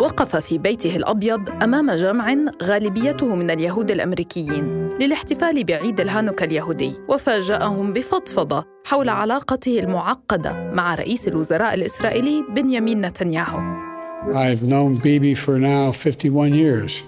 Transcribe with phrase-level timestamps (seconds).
[0.00, 7.92] وقف في بيته الأبيض أمام جمع غالبيته من اليهود الأمريكيين للاحتفال بعيد الهانوكا اليهودي وفاجأهم
[7.92, 13.80] بفضفضة حول علاقته المعقدة مع رئيس الوزراء الإسرائيلي بنيامين نتنياهو.
[14.20, 17.02] I've known Bibi for now 51 years.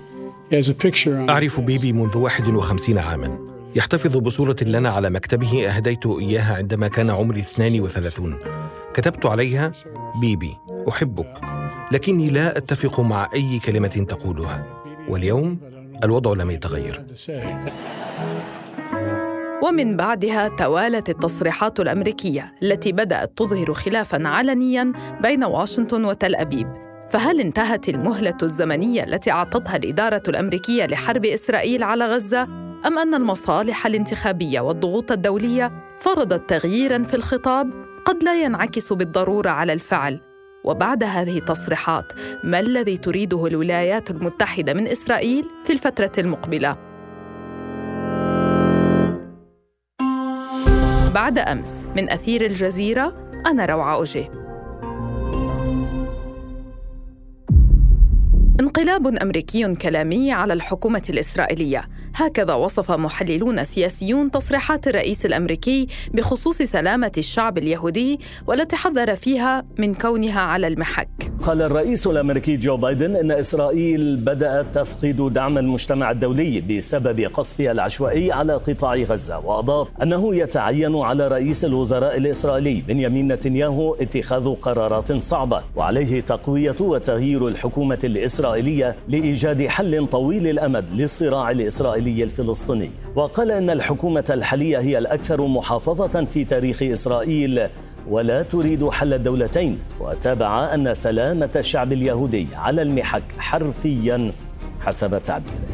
[0.51, 3.39] He has a picture on أعرف بيبي منذ 51 عاما.
[3.77, 8.39] يحتفظ بصورة لنا على مكتبه أهديته إياها عندما كان عمري 32
[8.95, 9.73] كتبت عليها
[10.21, 10.57] بيبي
[10.89, 11.62] أحبك.
[11.93, 14.67] لكني لا أتفق مع أي كلمة تقولها.
[15.09, 15.59] واليوم
[16.05, 17.05] الوضع لم يتغير.
[19.63, 26.69] ومن بعدها توالت التصريحات الأمريكية التي بدأت تظهر خلافا علنيا بين واشنطن وتل أبيب.
[27.09, 32.43] فهل انتهت المهلة الزمنية التي أعطتها الإدارة الأمريكية لحرب إسرائيل على غزة؟
[32.87, 37.71] أم أن المصالح الانتخابية والضغوط الدولية فرضت تغييرا في الخطاب؟
[38.05, 40.32] قد لا ينعكس بالضرورة على الفعل.
[40.65, 42.13] وبعد هذه التصريحات
[42.45, 46.77] ما الذي تريده الولايات المتحدة من إسرائيل في الفترة المقبلة؟
[51.15, 54.27] بعد أمس من أثير الجزيرة أنا روعة اوجي
[58.61, 61.89] انقلاب أمريكي كلامي على الحكومة الإسرائيلية.
[62.15, 69.95] هكذا وصف محللون سياسيون تصريحات الرئيس الأمريكي بخصوص سلامة الشعب اليهودي والتي حذر فيها من
[69.95, 71.33] كونها على المحك.
[71.43, 78.33] قال الرئيس الأمريكي جو بايدن إن إسرائيل بدأت تفقد دعم المجتمع الدولي بسبب قصفها العشوائي
[78.33, 85.63] على قطاع غزة وأضاف أنه يتعين على رئيس الوزراء الإسرائيلي بنيامين نتنياهو اتخاذ قرارات صعبة
[85.77, 92.91] وعليه تقوية وتغيير الحكومة الإسرائيلية لإيجاد حل طويل الأمد للصراع الإسرائيلي الفلسطيني.
[93.15, 97.69] وقال إن الحكومة الحالية هي الأكثر محافظة في تاريخ إسرائيل
[98.09, 99.79] ولا تريد حل الدولتين.
[100.01, 104.29] وتابع أن سلامة الشعب اليهودي على المحك حرفيا
[104.81, 105.72] حسب تعبيره.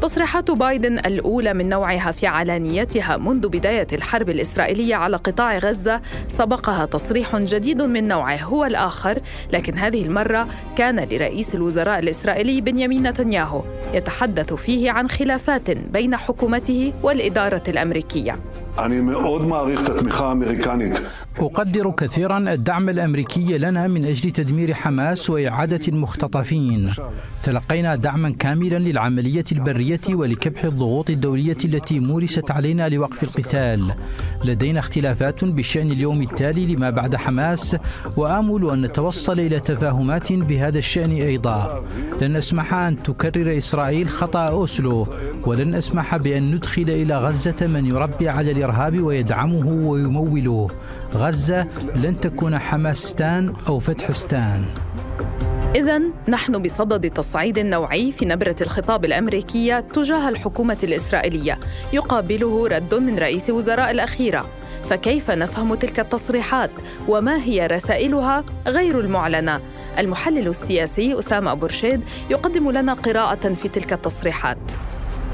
[0.00, 6.84] تصريحات بايدن الأولى من نوعها في علانيتها منذ بداية الحرب الإسرائيلية على قطاع غزة سبقها
[6.84, 9.18] تصريح جديد من نوعه هو الآخر
[9.52, 13.62] لكن هذه المرة كان لرئيس الوزراء الإسرائيلي بنيامين نتنياهو
[13.94, 18.38] يتحدث فيه عن خلافات بين حكومته والإدارة الأمريكية
[18.78, 21.00] אני מאוד מעריך את התמיכה האמריקנית
[21.39, 26.89] أقدر كثيرا الدعم الأمريكي لنا من أجل تدمير حماس وإعادة المختطفين.
[27.43, 33.93] تلقينا دعما كاملا للعملية البرية ولكبح الضغوط الدولية التي مورست علينا لوقف القتال.
[34.45, 37.77] لدينا اختلافات بشأن اليوم التالي لما بعد حماس
[38.17, 41.85] وآمل أن نتوصل إلى تفاهمات بهذا الشأن أيضا.
[42.21, 45.07] لن أسمح أن تكرر إسرائيل خطأ أوسلو
[45.45, 50.67] ولن أسمح بأن ندخل إلى غزة من يربي على الإرهاب ويدعمه ويموله.
[51.15, 54.65] غزة لن تكون حماستان أو فتحستان.
[55.75, 61.59] إذا نحن بصدد تصعيد نوعي في نبرة الخطاب الأمريكية تجاه الحكومة الإسرائيلية
[61.93, 64.45] يقابله رد من رئيس وزراء الأخيرة.
[64.89, 66.71] فكيف نفهم تلك التصريحات؟
[67.07, 69.59] وما هي رسائلها؟ غير المعلنة.
[69.99, 74.57] المحلل السياسي أسامة أبو رشيد يقدم لنا قراءة في تلك التصريحات.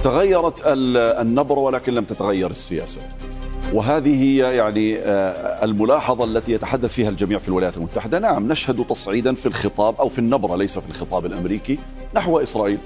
[0.03, 3.01] تغيرت النبرة ولكن لم تتغير السياسة.
[3.73, 4.97] وهذه هي يعني
[5.63, 8.19] الملاحظة التي يتحدث فيها الجميع في الولايات المتحدة.
[8.19, 11.79] نعم نشهد تصعيدا في الخطاب أو في النبرة ليس في الخطاب الأمريكي
[12.15, 12.77] نحو إسرائيل.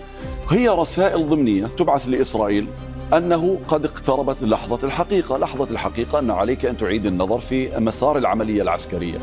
[0.49, 2.67] هي رسائل ضمنية تبعث لإسرائيل
[3.13, 5.37] أنه قد اقتربت لحظة الحقيقة.
[5.37, 9.17] لحظة الحقيقة أن عليك أن تعيد النظر في مسار العملية العسكرية.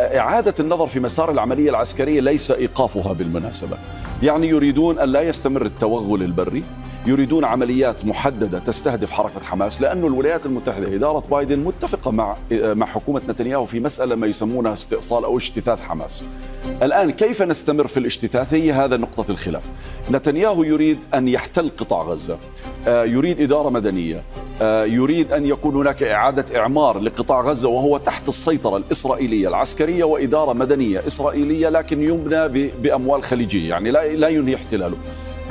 [0.00, 3.78] إعادة النظر في مسار العملية العسكرية ليس إيقافها بالمناسبة.
[4.22, 6.64] يعني يريدون أن لا يستمر التوغل البري.
[7.06, 13.22] يريدون عمليات محددة تستهدف حركة حماس لأن الولايات المتحدة إدارة بايدن متفقة مع مع حكومة
[13.28, 16.24] نتنياهو في مسألة ما يسمونها استئصال أو اجتثاث حماس.
[16.82, 19.64] الآن كيف نستمر في الاجتثاث هي هذا نقطة الخلاف.
[20.10, 22.38] نتنياهو يريد أن يحتل قطاع غزة.
[22.86, 24.22] يريد إدارة مدنية.
[24.84, 31.02] يريد أن يكون هناك إعادة إعمار لقطاع غزة وهو تحت السيطرة الإسرائيلية العسكرية وإدارة مدنية
[31.06, 34.96] إسرائيلية لكن يبنى بأموال خليجية يعني لا ينهي احتلاله.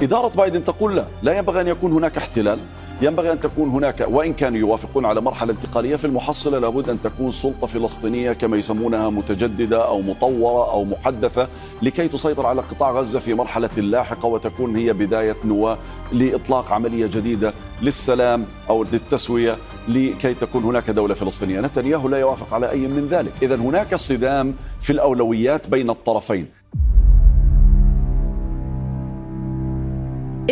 [0.01, 2.59] إدارة بايدن تقول لا لا ينبغي أن يكون هناك احتلال
[3.01, 7.31] ينبغي أن تكون هناك وإن كانوا يوافقون على مرحلة انتقالية في المحصلة لابد أن تكون
[7.31, 11.47] سلطة فلسطينية كما يسمونها متجددة أو مطورة أو محدثة
[11.81, 15.77] لكي تسيطر على قطاع غزة في مرحلة لاحقة وتكون هي بداية نواة
[16.11, 19.57] لإطلاق عملية جديدة للسلام أو للتسوية
[19.87, 21.61] لكي تكون هناك دولة فلسطينية.
[21.61, 23.31] نتنياهو لا يوافق على أي من ذلك.
[23.41, 26.62] إذا هناك صدام في الأولويات بين الطرفين.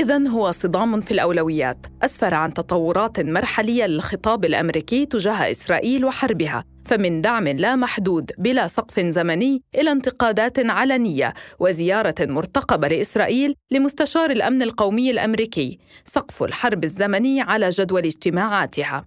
[0.01, 7.21] إذا هو صدام في الأولويات أسفر عن تطورات مرحلية للخطاب الأمريكي تجاه إسرائيل وحربها فمن
[7.21, 15.11] دعم لا محدود بلا سقف زمني إلى انتقادات علنية وزيارة مرتقبة لإسرائيل لمستشار الأمن القومي
[15.11, 19.05] الأمريكي سقف الحرب الزمني على جدول اجتماعاتها.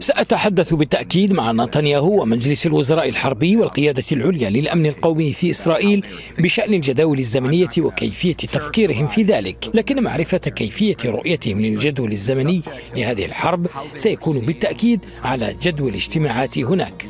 [0.00, 6.06] سأتحدث بالتأكيد مع نتنياهو ومجلس الوزراء الحربي والقيادة العليا للأمن القومي في إسرائيل
[6.38, 9.70] بشأن الجداول الزمنية وكيفية تفكيرهم في ذلك.
[9.74, 12.62] لكن معرفة كيفية رؤيتهم للجدول الزمني
[12.96, 17.06] لهذه الحرب سيكون بالتأكيد على جدول اجتماعات هناك.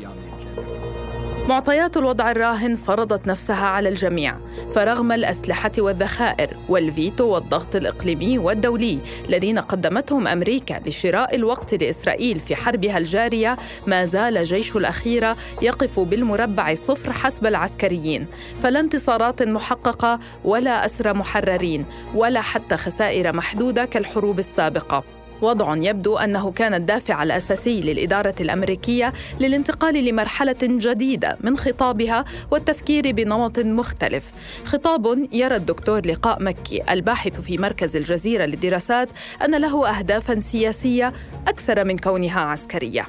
[1.49, 4.37] معطيات الوضع الراهن فرضت نفسها على الجميع
[4.75, 12.97] فرغم الأسلحة والذخائر والفيتو والضغط الإقليمي والدولي الذين قدمتهم أمريكا لشراء الوقت لإسرائيل في حربها
[12.97, 13.57] الجارية
[13.87, 18.27] ما زال جيش الاخيره يقف بالمربع صفر حسب العسكريين
[18.61, 21.85] فلا انتصارات محققة ولا أسرى محررين
[22.15, 25.18] ولا حتى خسائر محدودة كالحروب السابقة.
[25.41, 33.59] وضع يبدو أنه كان الدافع الأساسي للإدارة الأمريكية للانتقال لمرحلة جديدة من خطابها والتفكير بنمط
[33.59, 34.31] مختلف.
[34.65, 39.09] خطاب يرى الدكتور لقاء مكي الباحث في مركز الجزيرة للدراسات
[39.45, 41.13] أن له اهدافا سياسية
[41.47, 43.07] أكثر من كونها عسكرية.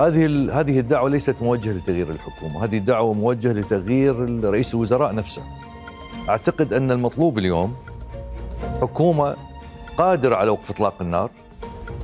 [0.00, 0.26] هذه
[0.60, 5.42] هذه الدعوة ليست موجهة لتغيير الحكومة، هذه الدعوة موجهة لتغيير رئيس الوزراء نفسه.
[6.28, 7.76] أعتقد أن المطلوب اليوم
[8.80, 9.36] حكومة
[9.98, 11.30] قادرة على وقف إطلاق النار.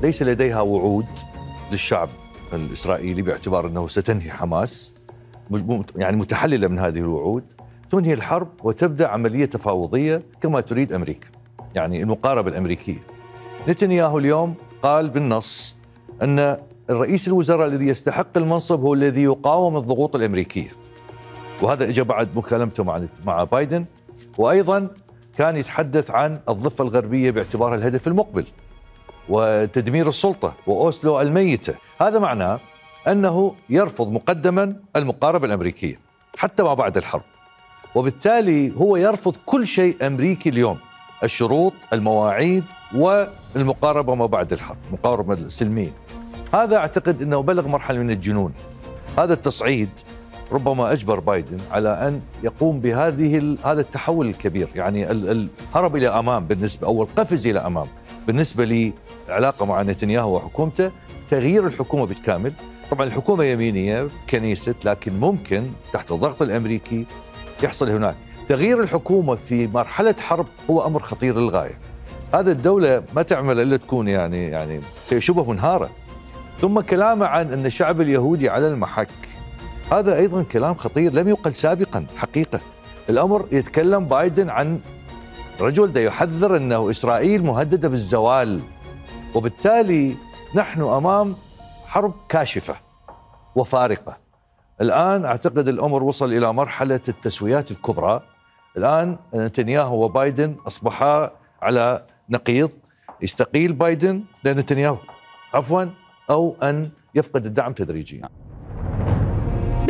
[0.02, 1.06] ليس لديها وعود
[1.72, 2.08] للشعب
[2.52, 4.92] الإسرائيلي باعتبار أنه ستنهي حماس
[5.96, 7.44] يعني متحللة من هذه الوعود.
[7.90, 11.28] تنهي الحرب وتبدأ عملية تفاوضية كما تريد أمريكا
[11.74, 13.02] يعني المقاربة الأمريكية.
[13.68, 15.76] نتنياهو اليوم قال بالنص
[16.22, 16.56] أن
[16.90, 20.70] الرئيس الوزراء الذي يستحق المنصب هو الذي يقاوم الضغوط الأمريكية.
[21.62, 23.84] وهذا اجى بعد مكالمته مع مع بايدن.
[24.38, 24.88] وأيضا
[25.40, 28.46] كان يتحدث عن الضفة الغربية باعتبارها الهدف المقبل
[29.28, 31.74] وتدمير السلطة وأوسلو الميتة.
[32.00, 32.60] هذا معناه
[33.08, 35.98] أنه يرفض مقدما المقاربة الأمريكية
[36.36, 37.22] حتى ما بعد الحرب.
[37.94, 40.78] وبالتالي هو يرفض كل شيء أمريكي اليوم
[41.22, 42.64] الشروط المواعيد
[42.94, 45.92] والمقاربة ما بعد الحرب مقاربة سلمية.
[46.54, 48.52] هذا أعتقد أنه بلغ مرحلة من الجنون.
[49.18, 49.90] هذا التصعيد
[50.52, 54.68] ربما أجبر بايدن على أن يقوم بهذه هذا التحول الكبير.
[54.74, 57.86] يعني الهرب إلى أمام بالنسبة أو القفز إلى أمام
[58.26, 58.92] بالنسبة
[59.28, 60.90] لعلاقة مع نتنياهو وحكومته
[61.30, 62.52] تغيير الحكومة بالكامل.
[62.90, 67.06] طبعا الحكومة يمينية كنيست لكن ممكن تحت الضغط الأمريكي
[67.62, 68.14] يحصل هناك.
[68.48, 71.78] تغيير الحكومة في مرحلة حرب هو أمر خطير للغاية.
[72.34, 74.80] هذا الدولة ما تعمل إلا تكون يعني يعني
[75.18, 75.90] شبه منهارة.
[76.60, 79.08] ثم كلامه عن أن الشعب اليهودي على المحك.
[79.92, 82.60] هذا أيضا كلام خطير لم يقل سابقا حقيقة.
[83.08, 84.80] الأمر يتكلم بايدن عن
[85.60, 88.60] رجل ده يحذر أنه إسرائيل مهددة بالزوال
[89.34, 90.16] وبالتالي
[90.54, 91.34] نحن أمام
[91.86, 92.74] حرب كاشفة
[93.54, 94.16] وفارقة.
[94.80, 98.20] الآن أعتقد الأمر وصل إلى مرحلة التسويات الكبرى.
[98.76, 101.30] الآن نتنياهو وبايدن أصبحا
[101.62, 102.70] على نقيض.
[103.22, 104.96] يستقيل بايدن لنتنياهو.
[105.54, 105.84] عفوا
[106.30, 108.28] أو أن يفقد الدعم تدريجيا.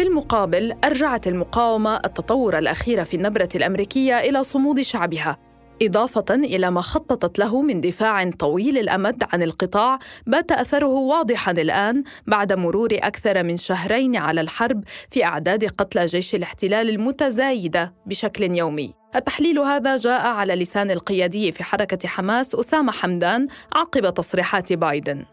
[0.01, 5.39] بالمقابل أرجعت المقاومة التطور الأخير في النبرة الأمريكية إلى صمود شعبها
[5.83, 12.03] إضافة إلى ما خططت له من دفاع طويل الأمد عن القطاع بات أثره واضحا الآن
[12.27, 18.95] بعد مرور أكثر من شهرين على الحرب في أعداد قتلى جيش الاحتلال المتزايدة بشكل يومي.
[19.17, 25.25] التحليل هذا جاء على لسان القيادي في حركة حماس أسامة حمدان عقب تصريحات بايدن.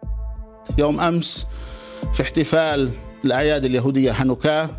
[0.78, 1.48] يوم أمس
[2.14, 4.70] في احتفال الأعياد اليهودية هانوكا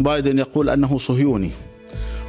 [0.00, 1.50] بايدن يقول أنه صهيوني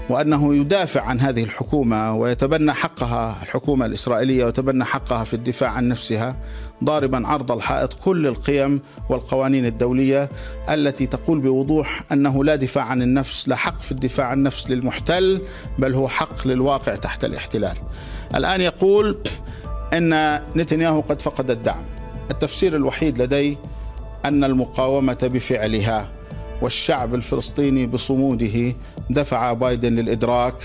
[0.10, 6.38] وأنه يدافع عن هذه الحكومة ويتبنى حقها الحكومة الإسرائيلية ويتبنى حقها في الدفاع عن نفسها
[6.84, 10.30] ضاربا عرض الحائط كل القيم والقوانين الدولية
[10.70, 15.42] التي تقول بوضوح أنه لا دفاع عن النفس لا حق في الدفاع عن النفس للمحتل
[15.80, 17.78] بل هو حق للواقع تحت الاحتلال.
[18.36, 19.18] الآن يقول
[19.94, 21.84] أن نتنياهو قد فقد الدعم.
[22.32, 23.58] التفسير الوحيد لدي
[24.26, 26.12] أن المقاومة بفعلها
[26.62, 28.74] والشعب الفلسطيني بصموده
[29.10, 30.56] دفع بايدن للإدراك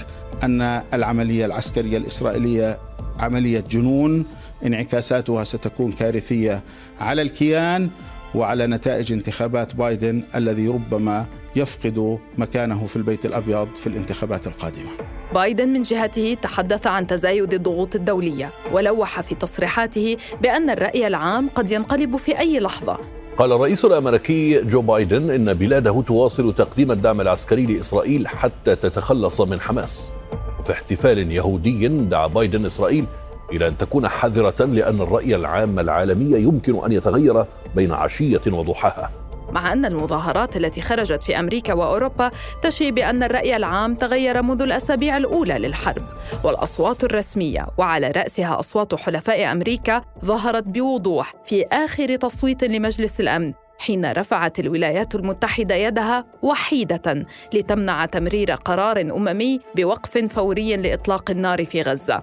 [0.42, 2.78] أن العملية العسكرية الإسرائيلية
[3.18, 4.24] عملية جنون
[4.66, 6.62] انعكاساتها ستكون كارثية
[7.00, 7.90] على الكيان
[8.34, 11.26] وعلى نتائج انتخابات بايدن الذي ربما
[11.56, 14.90] يفقد مكانه في البيت الأبيض في الانتخابات القادمة.
[15.34, 21.72] بايدن من جهته تحدث عن تزايد الضغوط الدولية ولوح في تصريحاته بأن الرأي العام قد
[21.72, 27.66] ينقلب في أي لحظة قال الرئيس الأمريكي جو بايدن إن بلاده تواصل تقديم الدعم العسكري
[27.66, 30.12] لإسرائيل حتى تتخلص من حماس.
[30.58, 33.04] وفي احتفال يهودي دعا بايدن إسرائيل
[33.52, 37.44] إلى أن تكون حذرة لأن الرأي العام العالمي يمكن أن يتغير
[37.76, 39.10] بين عشية وضحاها.
[39.52, 42.30] مع أن المظاهرات التي خرجت في أمريكا وأوروبا
[42.62, 46.02] تشي بأن الرأي العام تغير منذ الأسابيع الأولى للحرب
[46.44, 54.12] والأصوات الرسمية وعلى رأسها أصوات حلفاء أمريكا ظهرت بوضوح في آخر تصويت لمجلس الأمن حين
[54.12, 62.22] رفعت الولايات المتحدة يدها وحيدة لتمنع تمرير قرار أممي بوقف فوري لإطلاق النار في غزة.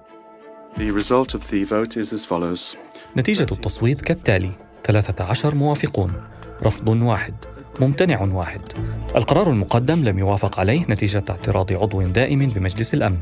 [3.18, 4.52] نتيجة التصويت كالتالي
[4.84, 6.14] 13 موافقون
[6.64, 7.34] رفض واحد
[7.80, 8.62] ممتنع واحد.
[9.16, 13.18] القرار المقدم لم يوافق عليه نتيجة اعتراض عضو دائم بمجلس الأمن.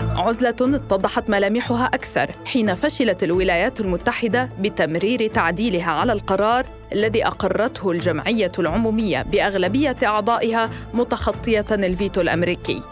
[0.00, 8.52] عزلة اتضحت ملامحها أكثر حين فشلت الولايات المتحدة بتمرير تعديلها على القرار الذي أقرته الجمعية
[8.58, 12.82] العمومية بأغلبية أعضائها متخطية الفيتو الأمريكي.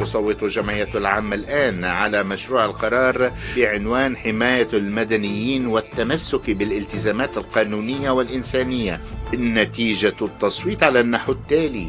[0.00, 9.00] تصوت الجمعية العامة الآن على مشروع القرار بعنوان حماية المدنيين والتمسك بالالتزامات القانونية والإنسانية.
[9.34, 11.86] نتيجة التصويت على النحو التالي.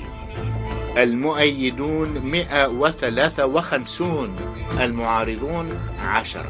[0.98, 4.36] المؤيدون 153
[4.80, 6.46] المعارضون 10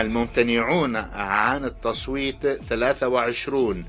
[0.00, 3.84] الممتنعون عن التصويت 23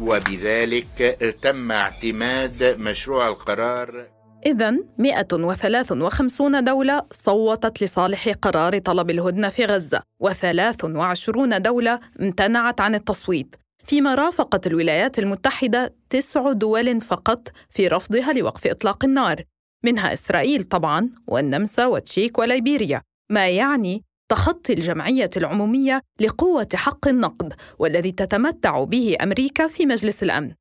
[0.00, 4.06] وبذلك تم اعتماد مشروع القرار
[4.46, 13.56] إذا 153 دولة صوتت لصالح قرار طلب الهدنة في غزة و23 دولة امتنعت عن التصويت.
[13.84, 19.42] فيما رافقت الولايات المتحدة تسع دول فقط في رفضها لوقف إطلاق النار.
[19.84, 23.02] منها إسرائيل طبعاً والنمسا وتشيك وليبيريا.
[23.30, 30.52] ما يعني تخطي الجمعية العمومية لقوة حق النقد والذي تتمتع به أمريكا في مجلس الأمن.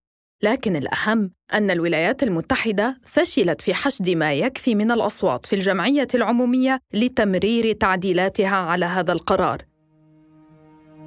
[0.44, 6.79] لكن الأهم أن الولايات المتحدة فشلت في حشد ما يكفي من الأصوات في الجمعية العمومية
[6.94, 9.62] لتمرير تعديلاتها على هذا القرار.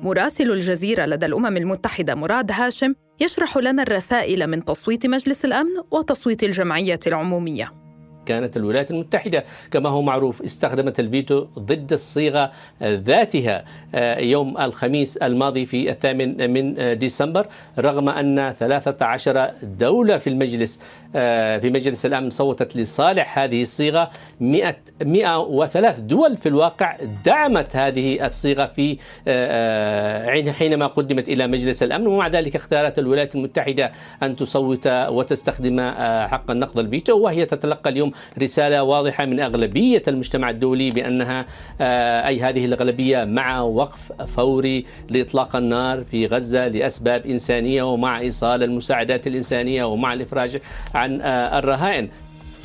[0.02, 6.44] مراسل الجزيرة لدى الأمم المتحدة مراد هاشم يشرح لنا الرسائل من تصويت مجلس الأمن وتصويت
[6.44, 7.89] الجمعية العمومية.
[8.26, 12.50] كانت الولايات المتحدة كما هو معروف استخدمت الفيتو ضد الصيغة
[12.82, 13.64] ذاتها.
[13.94, 17.46] آه، يوم الخميس الماضي في الثامن من ديسمبر
[17.78, 20.80] رغم أن 13 دولة في المجلس
[21.16, 24.10] آه، في مجلس الأمن صوتت لصالح هذه الصيغة.
[24.40, 28.96] 100 103 دول في الواقع دعمت هذه الصيغة في
[29.28, 32.06] آه، حينما قدمت إلى مجلس الأمن.
[32.06, 35.80] ومع ذلك اختارت الولايات المتحدة أن تصوت وتستخدم
[36.26, 38.09] حق النقض الفيتو وهي تتلقى اليوم
[38.42, 41.46] رسالة واضحة من أغلبية المجتمع الدولي بأنها
[41.80, 48.62] آه، أي هذه الأغلبية مع وقف فوري لإطلاق النار في غزة لأسباب إنسانية ومع إيصال
[48.62, 50.60] المساعدات الإنسانية ومع الإفراج
[50.94, 52.08] عن آه، الرهائن.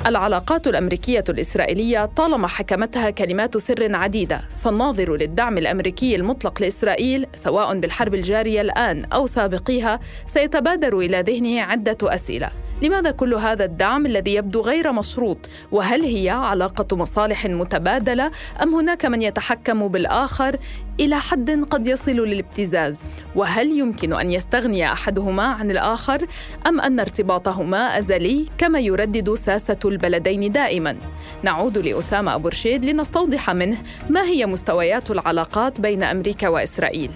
[0.05, 8.13] العلاقات الأمريكية الإسرائيلية طالما حكمتها كلمات سر عديدة فالناظر للدعم الأمريكي المطلق لإسرائيل سواء بالحرب
[8.13, 12.64] الجارية الآن أو سابقيها سيتبادر إلى ذهنه عدة أسئلة.
[12.81, 15.37] لماذا كل هذا الدعم الذي يبدو غير مشروط؟
[15.71, 18.31] وهل هي علاقة مصالح متبادلة؟
[18.63, 20.57] أم هناك من يتحكم بالآخر
[20.99, 22.99] إلى حد قد يصل للابتزاز؟
[23.35, 26.27] وهل يمكن أن يستغني أحدهما عن الآخر؟
[26.67, 30.97] أم أن ارتباطهما أزلي كما يردد ساسة البلدين دائما؟
[31.43, 33.77] نعود لأسامة أبو رشيد لنستوضح منه
[34.09, 37.11] ما هي مستويات العلاقات بين أمريكا وإسرائيل.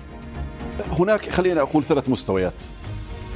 [0.92, 2.66] هناك خلينا أقول ثلاث مستويات.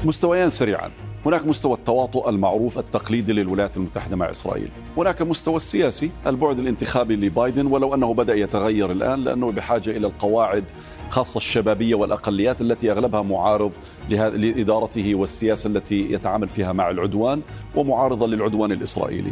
[0.05, 0.91] مستويان سريعا.
[1.25, 4.69] هناك مستوى التواطؤ المعروف التقليدي للولايات المتحدة مع إسرائيل.
[4.97, 10.63] هناك مستوى السياسي البعد الانتخابي لبايدن ولو أنه بدأ يتغير الآن لأنه بحاجة إلى القواعد
[11.09, 13.71] خاصة الشبابية والأقليات التي أغلبها معارض
[14.09, 17.41] لإدارته والسياسة التي يتعامل فيها مع العدوان
[17.75, 19.31] ومعارضة للعدوان الإسرائيلي.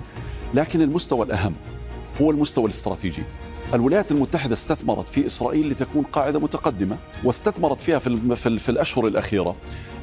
[0.53, 1.53] لكن المستوى الأهم
[2.21, 3.24] هو المستوى الاستراتيجي.
[3.74, 9.56] الولايات المتحدة استثمرت في إسرائيل لتكون قاعدة متقدمة واستثمرت فيها في, في الأشهر الأخيرة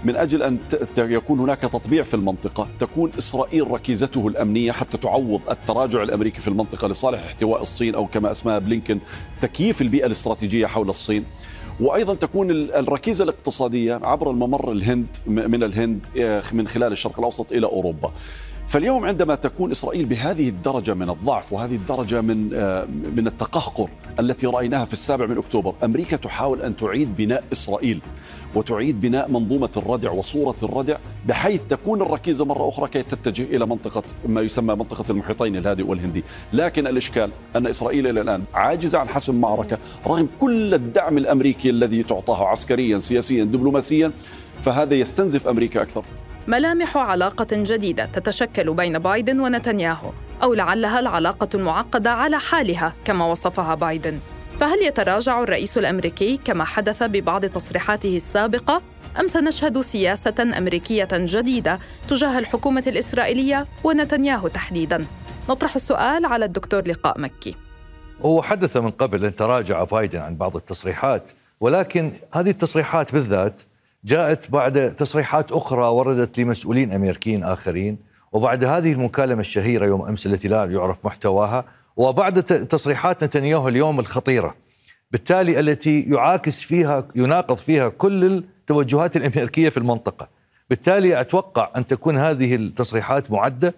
[0.05, 0.59] من أجل أن
[0.99, 6.89] يكون هناك تطبيع في المنطقة تكون إسرائيل ركيزته الأمنية حتى تعوض التراجع الأمريكي في المنطقة
[6.89, 8.99] لصالح احتواء الصين أو كما أسماها بلينكن
[9.41, 11.25] تكييف البيئة الاستراتيجية حول الصين
[11.81, 17.67] وأيضا تكون الركيزة الاقتصادية عبر الممر الهند من الهند آه، من خلال الشرق الأوسط إلى
[17.67, 18.13] أوروبا.
[18.69, 23.89] فاليوم عندما تكون إسرائيل بهذه الدرجة من الضعف وهذه الدرجة من آه، من التقهقر
[24.21, 28.01] التي رأيناها في السابع من أكتوبر، أمريكا تحاول أن تعيد بناء إسرائيل
[28.55, 30.97] وتعيد بناء منظومة الردع وصورة الردع
[31.27, 36.25] بحيث تكون الركيزة مرة أخرى كي تتجه إلى منطقة ما يسمى منطقة المحيطين الهادئ والهندي،
[36.53, 42.03] لكن الإشكال أن إسرائيل إلى الآن عاجزة عن حسم معركة رغم كل الدعم الأمريكي الذي
[42.03, 44.13] تعطاه عسكريا سياسيا دبلوماسيا
[44.63, 46.05] فهذا يستنزف أمريكا أكثر.
[46.49, 50.13] ملامح علاقة جديدة تتشكل بين بايدن ونتنياهو
[50.43, 54.19] أو لعلها العلاقة المعقدة على حالها كما وصفها بايدن.
[54.61, 58.83] فهل يتراجع الرئيس الأمريكي كما حدث ببعض تصريحاته السابقة؟
[59.21, 61.79] أم سنشهد سياسة أمريكية جديدة
[62.09, 65.05] تجاه الحكومة الإسرائيلية ونتنياهو تحديدا؟
[65.49, 67.55] نطرح السؤال على الدكتور لقاء مكي.
[68.23, 71.23] هو حدث من قبل أن تراجع بايدن عن بعض التصريحات
[71.61, 73.55] ولكن هذه التصريحات بالذات
[74.05, 77.99] جاءت بعد تصريحات أخرى وردت لمسؤولين أمريكيين آخرين
[78.33, 81.65] وبعد هذه المكالمة الشهيرة يوم أمس التي لا يعرف محتواها
[81.97, 84.55] وبعد تصريحات نتنياهو اليوم الخطيرة.
[85.11, 90.29] بالتالي التي يعاكس فيها يناقض فيها كل التوجهات الأمريكية في المنطقة.
[90.71, 93.75] بالتالي أتوقع أن تكون هذه التصريحات معدة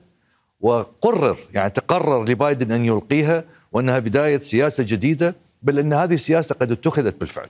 [0.60, 6.72] وقرر يعني تقرر لبايدن أن يلقيها وأنها بداية سياسة جديدة بل أن هذه السياسة قد
[6.72, 7.48] اتخذت بالفعل.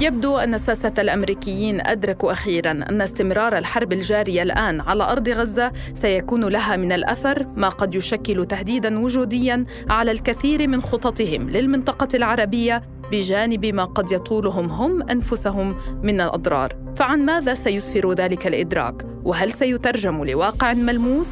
[0.00, 6.44] يبدو أن الساسة الأمريكيين أدركوا أخيرا أن استمرار الحرب الجارية الآن على أرض غزة سيكون
[6.44, 12.82] لها من الأثر ما قد يشكل تهديدا وجوديا على الكثير من خططهم للمنطقة العربية
[13.12, 20.24] بجانب ما قد يطولهم هم أنفسهم من الأضرار فعن ماذا سيسفر ذلك الإدراك؟ وهل سيترجم
[20.24, 21.28] لواقع ملموس؟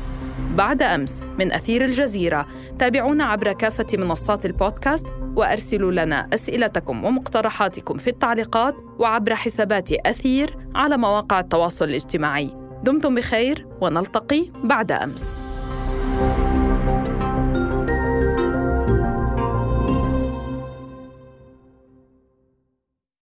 [0.57, 2.47] بعد أمس من أثير الجزيرة
[2.79, 10.97] تابعونا عبر كافة منصات البودكاست وأرسلوا لنا أسئلتكم ومقترحاتكم في التعليقات وعبر حسابات أثير على
[10.97, 12.57] مواقع التواصل الاجتماعي.
[12.83, 15.52] دمتم بخير ونلتقي بعد أمس.